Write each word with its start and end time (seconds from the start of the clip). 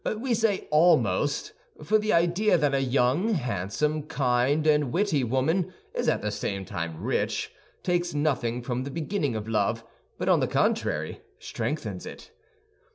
We 0.17 0.33
say 0.33 0.67
almost, 0.71 1.51
for 1.83 1.99
the 1.99 2.11
idea 2.11 2.57
that 2.57 2.73
a 2.73 2.81
young, 2.81 3.35
handsome, 3.35 4.01
kind, 4.01 4.65
and 4.65 4.91
witty 4.91 5.23
woman 5.23 5.75
is 5.93 6.09
at 6.09 6.23
the 6.23 6.31
same 6.31 6.65
time 6.65 7.03
rich 7.03 7.51
takes 7.83 8.11
nothing 8.15 8.63
from 8.63 8.83
the 8.83 8.89
beginning 8.89 9.35
of 9.35 9.47
love, 9.47 9.83
but 10.17 10.27
on 10.27 10.39
the 10.39 10.47
contrary 10.47 11.21
strengthens 11.37 12.07
it. 12.07 12.31